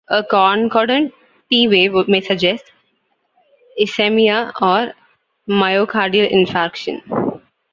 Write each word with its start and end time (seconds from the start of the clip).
A 0.07 0.23
concordant 0.23 1.13
T 1.51 1.67
wave 1.67 2.07
may 2.07 2.21
suggest 2.21 2.65
ischemia 3.79 4.51
or 4.59 4.93
myocardial 5.47 6.27
infarction. 6.33 7.43